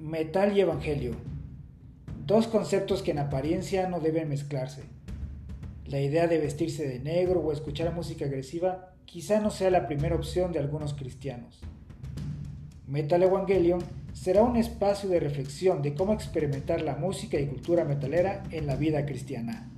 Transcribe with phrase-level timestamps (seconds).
[0.00, 1.12] Metal y Evangelio.
[2.24, 4.84] Dos conceptos que en apariencia no deben mezclarse.
[5.84, 10.16] La idea de vestirse de negro o escuchar música agresiva quizá no sea la primera
[10.16, 11.60] opción de algunos cristianos.
[12.86, 13.80] Metal Evangelion
[14.14, 18.76] será un espacio de reflexión de cómo experimentar la música y cultura metalera en la
[18.76, 19.68] vida cristiana.